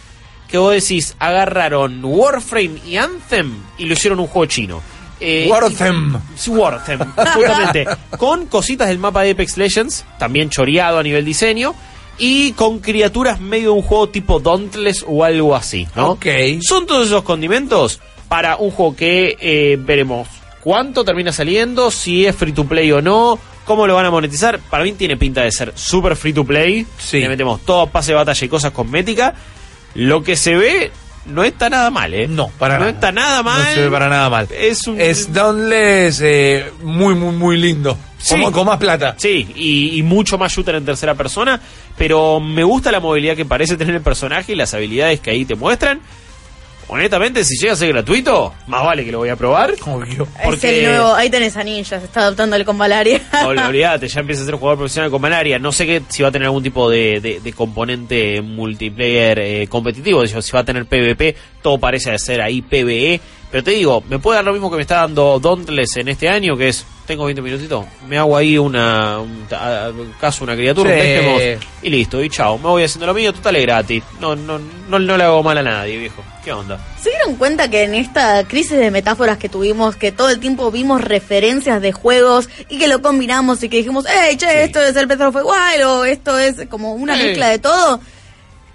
[0.50, 4.82] que vos decís, agarraron Warframe y Anthem y lo hicieron un juego chino.
[5.20, 6.14] Eh, Warthem,
[7.34, 7.86] justamente.
[8.16, 11.74] con cositas del mapa de Apex Legends, también choreado a nivel diseño,
[12.18, 16.12] y con criaturas medio de un juego tipo Dauntless o algo así, ¿no?
[16.12, 16.26] Ok.
[16.66, 20.28] Son todos esos condimentos para un juego que eh, veremos
[20.60, 24.58] cuánto termina saliendo, si es free to play o no, cómo lo van a monetizar.
[24.58, 26.86] Para mí tiene pinta de ser super free to play.
[26.98, 27.20] Sí.
[27.20, 29.34] Le metemos todo pase de batalla y cosas cosméticas.
[29.94, 30.90] Lo que se ve
[31.26, 32.26] no está nada mal, ¿eh?
[32.28, 32.90] No, para no nada.
[32.92, 33.62] está nada mal.
[33.62, 34.48] No se ve para nada mal.
[34.50, 37.96] Es un Es Dauntless eh, muy, muy, muy lindo.
[38.18, 38.34] Sí.
[38.34, 39.14] Como- con más plata.
[39.18, 41.60] Sí, y, y mucho más shooter en tercera persona,
[41.96, 45.44] pero me gusta la movilidad que parece tener el personaje y las habilidades que ahí
[45.44, 46.00] te muestran.
[46.92, 49.74] Honestamente, si llega a ser gratuito, más vale que lo voy a probar.
[49.86, 50.24] Obvio.
[50.38, 53.20] Es porque- el nuevo, ahí tenés a Ninja, se está adaptando el con Valaria.
[53.32, 55.58] No, olvídate, ya empieza a ser jugador profesional con Malaria.
[55.60, 59.66] No sé qué, si va a tener algún tipo de, de- de componente multiplayer eh,
[59.68, 60.26] competitivo.
[60.26, 63.20] Si si va a tener PvP, todo parece ser ahí PvE.
[63.50, 66.28] Pero te digo, me puede dar lo mismo que me está dando Dauntless en este
[66.28, 70.54] año, que es, tengo 20 minutitos, me hago ahí una, un, a- a- caso una
[70.54, 71.58] criatura, Sí.
[71.82, 74.02] Y listo, y chao, me voy haciendo lo mío, total es gratis.
[74.20, 76.22] No, no, no, no le hago mal a nadie, viejo.
[76.44, 76.78] ¿Qué onda?
[77.02, 80.70] ¿Se dieron cuenta que en esta crisis de metáforas que tuvimos, que todo el tiempo
[80.70, 84.56] vimos referencias de juegos y que lo combinamos y que dijimos, hey, che, Sí.
[84.58, 87.24] esto es el of the Wild o esto es como una Sí.
[87.24, 88.00] mezcla de todo?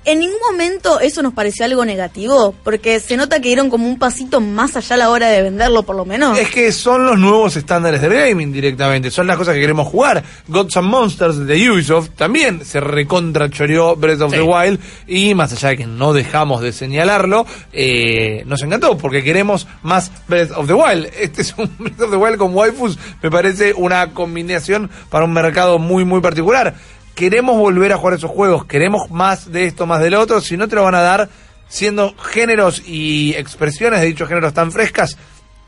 [0.05, 3.97] En ningún momento eso nos pareció algo negativo, porque se nota que dieron como un
[3.97, 6.37] pasito más allá a la hora de venderlo, por lo menos.
[6.37, 10.23] Es que son los nuevos estándares del gaming directamente, son las cosas que queremos jugar.
[10.47, 14.37] Gods and Monsters de Ubisoft también se recontra choreó Breath of Sí.
[14.37, 19.23] the Wild y más allá de que no dejamos de señalarlo, eh, nos encantó porque
[19.23, 21.07] queremos más Breath of the Wild.
[21.19, 25.33] Este es un Breath of the Wild con waifus, me parece una combinación para un
[25.33, 26.75] mercado muy muy particular.
[27.15, 30.67] Queremos volver a jugar esos juegos, queremos más de esto, más del otro, si no
[30.67, 31.29] te lo van a dar
[31.67, 35.17] siendo géneros y expresiones de dichos géneros tan frescas,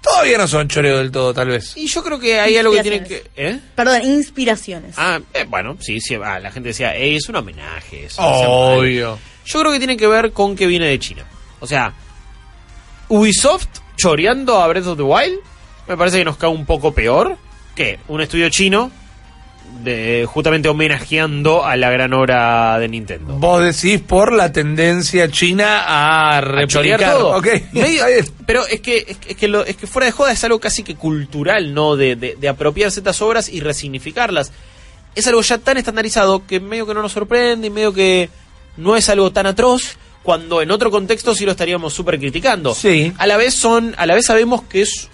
[0.01, 1.75] todavía no son choreo del todo, tal vez.
[1.77, 3.23] Y yo creo que hay algo que tienen que...
[3.35, 3.59] ¿Eh?
[3.75, 4.95] Perdón, inspiraciones.
[4.97, 8.07] Ah, eh, bueno, sí, sí, ah, la gente decía, "Ey, es un homenaje.
[8.17, 8.25] mal".
[8.47, 9.17] Obvio.
[9.45, 11.23] Yo creo que tiene que ver con que viene de China.
[11.59, 11.93] O sea,
[13.09, 15.39] Ubisoft choreando a Breath of the Wild,
[15.87, 17.37] me parece que nos cae un poco peor
[17.75, 18.91] que un estudio chino
[19.83, 23.33] de, justamente homenajeando a la gran obra de Nintendo.
[23.37, 26.99] Vos decís por la tendencia china a A replicar.
[27.13, 27.37] todo.
[27.37, 28.25] Ok, Medio- está bien.
[28.45, 30.59] pero es que, es, que- es que lo- es que fuera de joda es algo
[30.59, 31.95] casi que cultural, ¿no?
[31.95, 34.51] De, de, de apropiarse estas obras y resignificarlas.
[35.15, 38.29] Es algo ya tan estandarizado que medio que no nos sorprende y medio que
[38.77, 42.75] no es algo tan atroz cuando en otro contexto sí lo estaríamos súper criticando.
[42.75, 43.13] Sí.
[43.17, 45.09] A la vez son, a la vez sabemos que es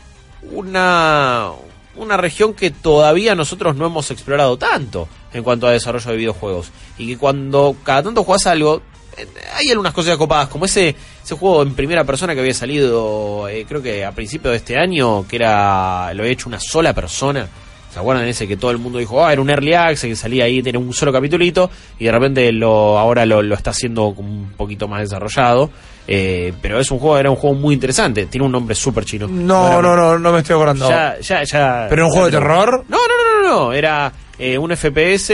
[0.51, 1.49] una,
[1.95, 6.71] una región que todavía nosotros no hemos explorado tanto en cuanto a desarrollo de videojuegos.
[6.97, 8.81] Y que cuando cada tanto juegas algo,
[9.17, 13.47] eh, hay algunas cosas copadas, como ese, ese juego en primera persona que había salido,
[13.47, 16.93] eh, creo que a principio de este año, que era lo había hecho una sola
[16.93, 17.47] persona.
[17.93, 20.15] ¿Se acuerdan de ese que todo el mundo dijo, ah, era un early access que
[20.15, 24.15] salía ahí, tenía un solo capitulito, y de repente lo ahora lo, lo está haciendo
[24.15, 25.69] como un poquito más desarrollado?
[26.07, 29.27] Eh, pero es un juego, era un juego muy interesante, tiene un nombre súper chino.
[29.27, 30.89] No, no, no, no me estoy acordando.
[30.89, 31.85] Ya, ya, ya.
[31.87, 32.83] ¿Pero un juego de terror?
[32.89, 33.73] No, no, no, no, no.
[33.73, 35.29] Era eh, un FPS,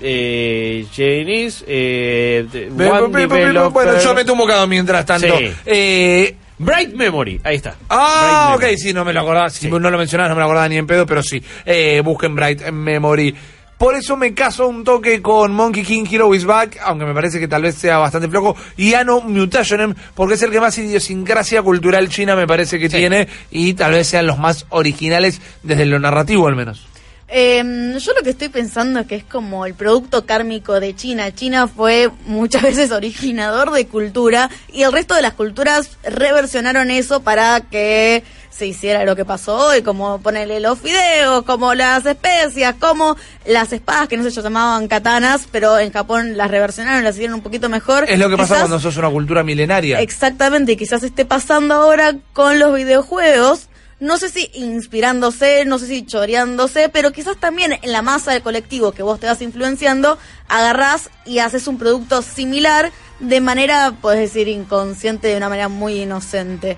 [0.00, 5.38] eh, eh, Bueno, yo meto un bocado mientras tanto.
[5.38, 5.52] Sí.
[5.66, 7.76] Eh, Bright Memory, ahí está.
[7.88, 8.78] Ah, Bright ok, Memory.
[8.78, 9.50] sí, no me lo acordaba.
[9.50, 9.70] Si Sí.
[9.70, 11.42] no lo mencionabas, no me lo acordaba ni en pedo, pero sí.
[11.64, 13.34] Eh, busquen Bright Memory.
[13.78, 17.38] Por eso me caso un toque con Monkey King Hero is Back, aunque me parece
[17.38, 21.60] que tal vez sea bastante flojo, y Ano Mutationem, porque es el que más idiosincrasia
[21.62, 22.96] cultural china me parece que Sí.
[22.96, 26.88] tiene, y tal vez sean los más originales desde lo narrativo al menos.
[27.28, 31.34] Eh, yo lo que estoy pensando es que es como el producto kármico de China.
[31.34, 37.20] China fue muchas veces originador de cultura y el resto de las culturas reversionaron eso
[37.20, 38.22] para que
[38.56, 43.70] se hiciera lo que pasó hoy, como ponerle los fideos, como las especias, como las
[43.72, 47.42] espadas que no sé, se llamaban katanas, pero en Japón las reversionaron, las hicieron un
[47.42, 48.06] poquito mejor.
[48.08, 50.00] Es lo que pasa cuando sos una cultura milenaria.
[50.00, 53.68] Exactamente, y quizás esté pasando ahora con los videojuegos.
[53.98, 58.42] No sé si inspirándose, no sé si choreándose, pero quizás también en la masa del
[58.42, 64.20] colectivo que vos te vas influenciando, agarrás y haces un producto similar de manera, puedes
[64.20, 66.76] decir, inconsciente, de una manera muy inocente.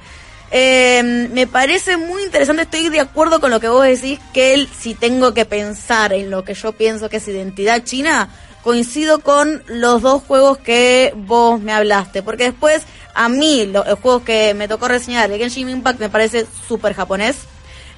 [0.52, 4.68] Eh, me parece muy interesante, estoy de acuerdo con lo que vos decís, que él,
[4.78, 8.30] si tengo que pensar en lo que yo pienso que es identidad china,
[8.62, 12.82] coincido con los dos juegos que vos me hablaste, porque después
[13.14, 16.94] a mí lo- los juegos que me tocó reseñar, el Genshin Impact me parece súper
[16.94, 17.36] japonés,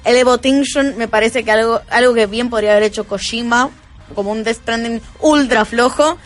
[0.03, 0.39] el Evo
[0.97, 3.69] me parece que algo, algo que bien podría haber hecho Kojima,
[4.15, 6.17] como un Death Stranding ultra flojo,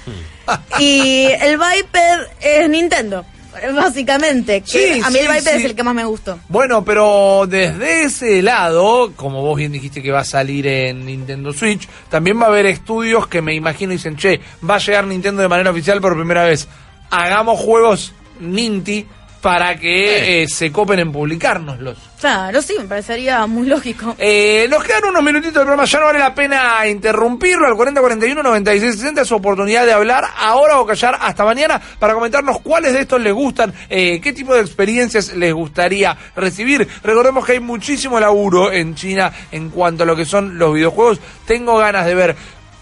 [0.80, 3.26] y el Viper es Nintendo,
[3.74, 5.60] básicamente, que Sí, a mí el Viper sí.
[5.60, 6.40] es el que más me gustó.
[6.50, 11.52] Bueno, pero desde ese lado, como vos bien dijiste que va a salir en Nintendo
[11.54, 15.42] Switch, también va a haber estudios que me imagino dicen, che, va a llegar Nintendo
[15.42, 16.68] de manera oficial por primera vez.
[17.10, 19.06] Hagamos juegos Ninty
[19.46, 22.00] para que eh, se copen en publicárnoslos.
[22.20, 24.16] Claro, sí, me parecería muy lógico.
[24.18, 27.68] Eh, nos quedan unos minutitos del programa, ya no vale la pena interrumpirlo.
[27.68, 32.60] Al 4041 9660 es su oportunidad de hablar ahora o callar hasta mañana para comentarnos
[32.62, 36.88] cuáles de estos les gustan, eh, qué tipo de experiencias les gustaría recibir.
[37.04, 41.20] Recordemos que hay muchísimo laburo en China en cuanto a lo que son los videojuegos.
[41.46, 42.36] Tengo ganas de ver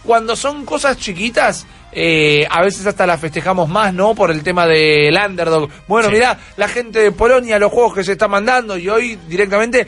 [0.03, 1.65] cuando son cosas chiquitas.
[1.95, 4.15] eh, a veces hasta las festejamos más, ¿no?
[4.15, 5.69] Por el tema del underdog.
[5.87, 6.15] Bueno, Sí.
[6.15, 9.85] mirá, la gente de Polonia, los juegos que se está mandando y hoy directamente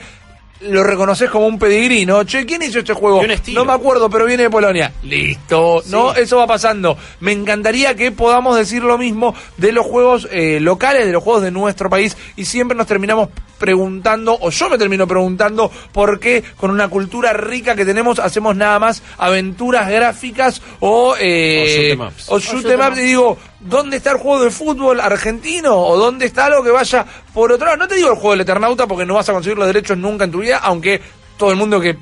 [0.61, 2.23] lo reconoces como un pedigrí, ¿no?
[2.23, 3.21] Che, ¿quién hizo este juego?
[3.53, 4.93] No me acuerdo, pero viene de Polonia.
[5.03, 6.13] Listo, ¿no?
[6.13, 6.97] Eso va pasando.
[7.19, 11.43] Me encantaría que podamos decir lo mismo de los juegos eh, locales, de los juegos
[11.43, 16.43] de nuestro país, y siempre nos terminamos preguntando, o yo me termino preguntando, por qué
[16.57, 21.15] con una cultura rica que tenemos hacemos nada más aventuras gráficas o...
[21.19, 22.25] Eh, O shoot ups.
[22.29, 25.75] o shoot ups, y digo, ¿dónde está el juego de fútbol argentino?
[25.75, 27.77] ¿O dónde está algo que vaya por otro lado?
[27.77, 30.23] No te digo el juego del Eternauta porque no vas a conseguir los derechos nunca
[30.23, 31.01] en tu vida, aunque
[31.37, 31.97] todo el mundo que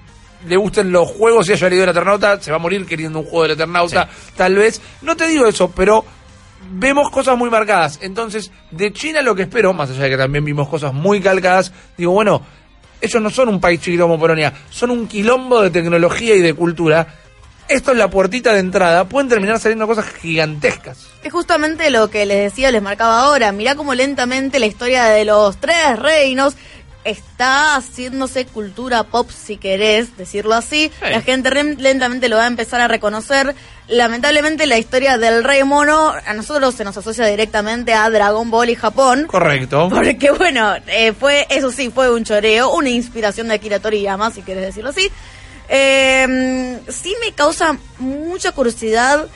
[0.48, 3.26] le gusten los juegos y haya leído el Eternauta se va a morir queriendo un
[3.26, 4.82] juego del Eternauta, tal vez.
[5.02, 6.06] No te digo eso, pero
[6.70, 8.00] vemos cosas muy marcadas.
[8.02, 11.72] Entonces, de China lo que espero, más allá de que también vimos cosas muy calcadas,
[11.98, 12.42] digo, bueno,
[13.02, 16.54] ellos no son un país chiquito como Polonia, son un quilombo de tecnología y de
[16.54, 17.23] cultura.
[17.74, 21.08] Esto es la puertita de entrada, pueden terminar saliendo cosas gigantescas.
[21.24, 23.52] Es justamente lo que les decía, les marcaba ahora.
[23.52, 26.56] Mirá cómo lentamente la historia de los tres reinos
[27.04, 30.92] está haciéndose cultura pop, si querés decirlo así.
[31.00, 31.10] Sí.
[31.10, 33.56] La gente lentamente lo va a empezar a reconocer.
[33.88, 38.70] Lamentablemente la historia del rey mono a nosotros se nos asocia directamente a Dragon Ball
[38.70, 39.26] y Japón.
[39.26, 39.90] Correcto.
[39.90, 44.44] Porque bueno, eh, fue, eso sí, fue un choreo, una inspiración de Akira Toriyama, si
[44.44, 45.10] quieres decirlo así.
[45.76, 49.28] Eh, sí me causa mucha curiosidad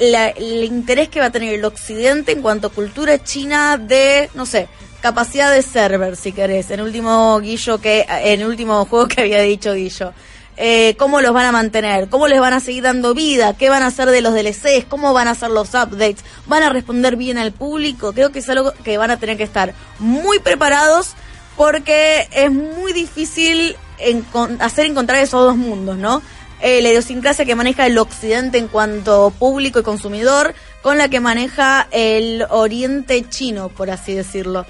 [0.00, 4.46] el interés que va a tener el occidente en cuanto a cultura china de, no
[4.46, 4.68] sé,
[5.00, 9.74] capacidad de server, si querés, en último Guillo que, en último juego que había dicho
[9.74, 10.12] Guillo.
[10.56, 13.84] Eh, cómo los van a mantener, cómo les van a seguir dando vida, qué van
[13.84, 17.38] a hacer de los DLCs, cómo van a hacer los updates, van a responder bien
[17.38, 18.12] al público.
[18.12, 21.14] Creo que es algo que van a tener que estar muy preparados
[21.56, 26.22] porque es muy difícil encon- hacer encontrar esos dos mundos, ¿no?
[26.60, 31.20] Eh, la idiosincrasia que maneja el occidente en cuanto público y consumidor con la que
[31.20, 34.64] maneja el oriente chino, por así decirlo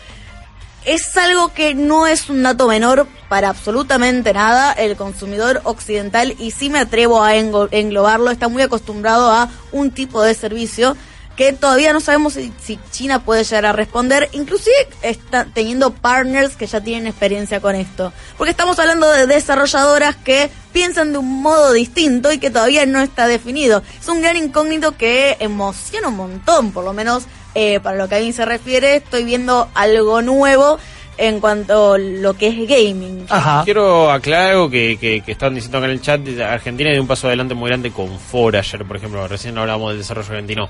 [0.87, 4.73] es algo que no es un dato menor para absolutamente nada.
[4.73, 10.23] El consumidor occidental, y sí me atrevo a englobarlo, está muy acostumbrado a un tipo
[10.23, 10.97] de servicio
[11.37, 16.57] que todavía no sabemos si, si China puede llegar a responder, inclusive está teniendo partners
[16.57, 18.13] que ya tienen experiencia con esto.
[18.39, 23.01] Porque estamos hablando de desarrolladoras que piensan de un modo distinto y que todavía no
[23.01, 23.83] está definido.
[24.01, 28.17] Es un gran incógnito que emociona un montón, por lo menos eh, para lo que
[28.17, 30.79] a mí se refiere, estoy viendo algo nuevo
[31.19, 33.27] en cuanto a lo que es gaming.
[33.29, 33.63] Ajá.
[33.65, 36.21] Quiero aclarar algo que, que, que estaban diciendo acá en el chat.
[36.41, 39.27] Argentina dio un paso adelante muy grande con Fora ayer, por ejemplo.
[39.27, 40.69] Recién hablábamos del desarrollo argentino.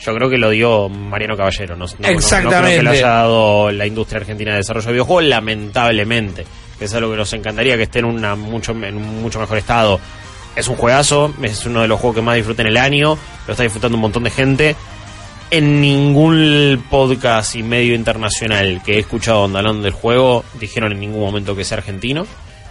[0.00, 1.76] Yo creo que lo dio Mariano Caballero.
[1.76, 2.76] No, no- no- no creo Exactamente.
[2.76, 6.44] que lo haya dado la industria argentina de desarrollo de videojuegos, lamentablemente.
[6.78, 9.58] Que es algo que nos encantaría que esté en, una mucho, en un mucho mejor
[9.58, 10.00] estado.
[10.56, 13.16] Es un juegazo, es uno de los juegos que más disfruta en el año.
[13.46, 14.76] Lo está disfrutando un montón de gente.
[15.50, 21.20] En ningún podcast y medio internacional que he escuchando hablando del juego dijeron en ningún
[21.20, 22.26] momento que sea argentino.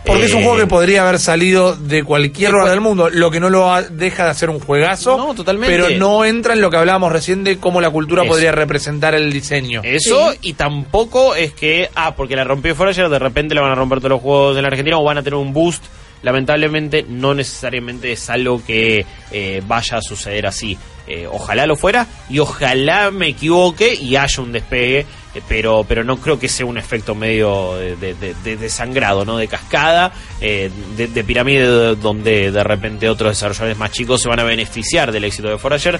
[0.05, 3.31] Porque es un Eh, juego que podría haber salido de cualquier lugar del mundo, lo
[3.31, 5.15] que no lo ha- deja de hacer un juegazo.
[5.17, 5.73] No, totalmente.
[5.75, 8.31] Pero no entra en lo que hablábamos recién de cómo la cultura Eso.
[8.31, 9.81] podría representar el diseño.
[9.83, 13.75] Eso, y tampoco es que, ah, porque la rompió Forager, de repente le van a
[13.75, 15.83] romper todos los juegos en la Argentina o van a tener un boost.
[16.21, 20.77] Lamentablemente, no necesariamente es algo que eh, vaya a suceder así.
[21.05, 25.05] Eh, ojalá lo fuera y ojalá me equivoque y haya un despegue, eh,
[25.47, 29.37] pero, pero no creo que sea un efecto medio de, de- sangrado, ¿no?
[29.37, 34.39] De cascada, eh, de, de pirámide, donde de repente otros desarrolladores más chicos se van
[34.39, 35.99] a beneficiar del éxito de Forager.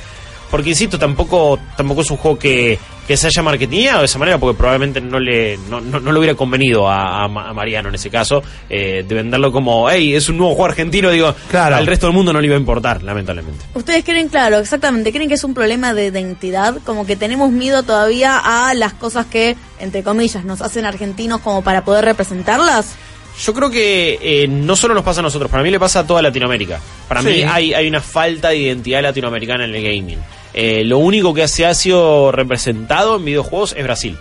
[0.52, 4.38] Porque insisto, tampoco, tampoco es un juego que, que se haya marketingado de esa manera,
[4.38, 7.90] porque probablemente no le, no, no- no le hubiera convenido a, a Ma- a Mariano
[7.90, 11.76] en ese caso, eh, de venderlo como, hey, es un nuevo juego argentino, digo, Claro.
[11.76, 13.66] al resto del mundo no le iba a importar, lamentablemente.
[13.74, 17.84] Ustedes creen, claro, exactamente, creen que es un problema de identidad, como que tenemos miedo
[17.84, 22.96] todavía a las cosas que, entre comillas, nos hacen argentinos como para poder representarlas.
[23.42, 26.08] Yo creo que eh, no solo nos pasa a nosotros, para mí le pasa a
[26.08, 26.80] toda Latinoamérica.
[27.08, 27.28] Para Sí.
[27.30, 30.20] mí hay, hay una falta de identidad latinoamericana en el gaming.
[30.54, 34.18] Eh, lo único que se ha sido representado en videojuegos es Brasil.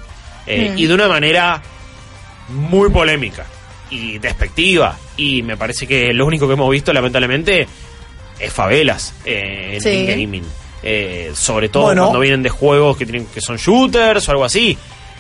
[0.46, 0.78] Eh, Mm.
[0.78, 1.62] Y de una manera
[2.48, 3.44] muy polémica
[3.90, 4.96] y despectiva.
[5.16, 7.66] Y me parece que lo único que hemos visto, lamentablemente,
[8.40, 9.88] es favelas eh, en, Sí.
[9.90, 10.44] en gaming.
[10.82, 12.02] Eh, sobre todo Bueno.
[12.04, 14.76] cuando vienen de juegos que tienen que son shooters o algo así.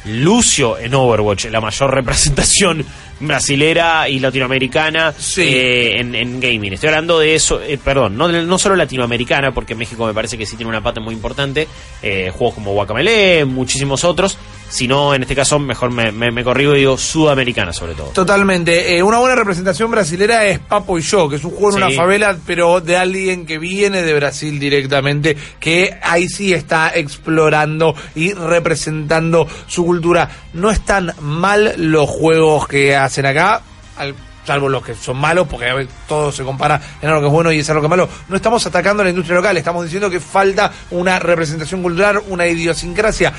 [0.06, 2.84] Lucio en Overwatch, la mayor representación
[3.20, 5.42] brasilera y latinoamericana Sí.
[5.42, 6.72] eh, en, en gaming.
[6.72, 10.44] Estoy hablando de eso, eh, perdón, no, no solo latinoamericana, porque México me parece que
[10.46, 11.68] sí tiene una pata muy importante,
[12.02, 14.36] eh, juegos como Guacamele, muchísimos otros,
[14.72, 18.06] sino en este caso mejor me, me, me corrigo y digo sudamericana sobre todo.
[18.08, 18.96] Totalmente.
[18.96, 21.82] Eh, una buena representación brasilera es Papo y yo, que es un juego en Sí.
[21.82, 27.94] una favela, pero de alguien que viene de Brasil directamente, que ahí sí está explorando
[28.14, 30.28] y representando su cultura.
[30.54, 33.60] No están mal los juegos que hacen acá,
[33.98, 34.14] al-
[34.46, 37.32] salvo los que son malos, porque a ver, todo se compara en algo que es
[37.32, 38.08] bueno y es algo que es malo.
[38.28, 42.46] No estamos atacando a la industria local, estamos diciendo que falta una representación cultural, una
[42.48, 43.32] idiosincrasia.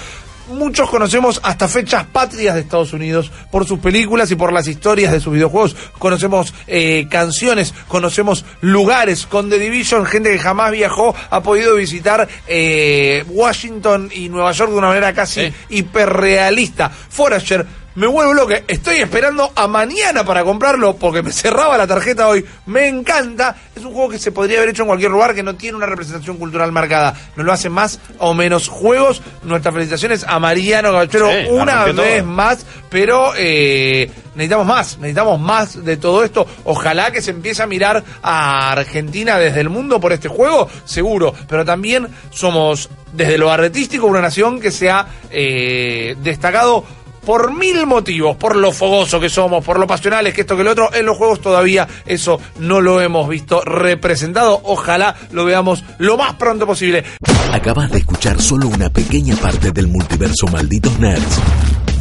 [0.49, 5.13] Muchos conocemos hasta fechas patrias de Estados Unidos por sus películas y por las historias
[5.13, 5.75] de sus videojuegos.
[5.97, 9.25] Conocemos eh, canciones, conocemos lugares.
[9.25, 14.71] Con The Division, gente que jamás viajó ha podido visitar eh, Washington y Nueva York
[14.71, 15.53] de una manera casi Sí.
[15.69, 16.89] hiperrealista.
[16.89, 18.53] Forager, me vuelvo loco.
[18.67, 22.43] Estoy esperando a mañana para comprarlo porque me cerraba la tarjeta hoy.
[22.65, 23.55] Me encanta.
[23.75, 25.85] Es un juego que se podría haber hecho en cualquier lugar que no tiene una
[25.85, 27.13] representación cultural marcada.
[27.35, 29.21] Nos lo hacen más o menos juegos.
[29.43, 32.25] Nuestras felicitaciones a Mariano Sí, la una vez todo.
[32.25, 32.65] más.
[32.89, 34.97] Pero eh, necesitamos más.
[34.97, 36.47] Necesitamos más de todo esto.
[36.63, 40.69] Ojalá que se empiece a mirar a Argentina desde el mundo por este juego.
[40.85, 41.33] Seguro.
[41.47, 46.83] Pero también somos desde lo artístico una nación que se ha eh, destacado
[47.25, 50.71] por mil motivos, por lo fogoso que somos, por lo pasionales que esto que lo
[50.71, 54.61] otro, en los juegos todavía eso no lo hemos visto representado.
[54.63, 57.03] Ojalá lo veamos lo más pronto posible.
[57.51, 61.39] Acabas de escuchar solo una pequeña parte del multiverso Malditos Nerds.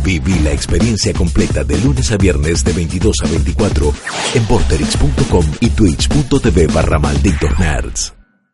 [0.03, 3.93] Viví la experiencia completa de lunes a viernes de 22 a 24
[4.35, 8.22] en porterix.com y twitch.tv barra Malditos Nerds.